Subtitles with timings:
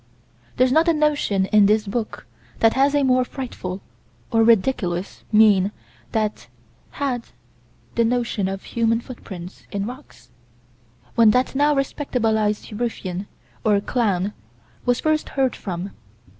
[0.57, 2.25] There's not a notion in this book
[2.57, 3.81] that has a more frightful,
[4.31, 5.71] or ridiculous, mien
[6.11, 6.31] than
[6.93, 7.25] had
[7.93, 10.31] the notion of human footprints in rocks,
[11.13, 13.27] when that now respectabilized ruffian,
[13.63, 14.33] or clown,
[14.87, 15.91] was first heard from.